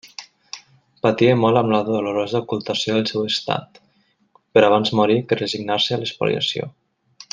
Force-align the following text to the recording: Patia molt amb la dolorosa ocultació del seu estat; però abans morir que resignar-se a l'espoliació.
Patia 1.05 1.35
molt 1.41 1.59
amb 1.59 1.73
la 1.73 1.81
dolorosa 1.89 2.41
ocultació 2.45 2.95
del 2.97 3.05
seu 3.11 3.27
estat; 3.33 3.77
però 4.57 4.71
abans 4.73 4.93
morir 5.01 5.19
que 5.33 5.39
resignar-se 5.43 5.97
a 5.99 6.01
l'espoliació. 6.05 6.67